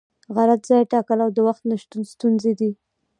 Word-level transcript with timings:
غلط 0.35 0.61
ځای 0.69 0.83
ټاکل 0.91 1.19
او 1.25 1.29
د 1.33 1.37
وخت 1.47 1.63
نشتون 1.71 2.01
ستونزې 2.13 2.53
دي. 2.59 2.71